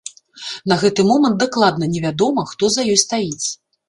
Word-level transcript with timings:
На 0.71 0.77
гэты 0.83 1.03
момант 1.09 1.37
дакладна 1.43 1.89
не 1.91 2.01
вядома, 2.05 2.45
хто 2.53 2.71
за 2.77 2.87
ёй 2.95 2.99
стаіць. 3.03 3.47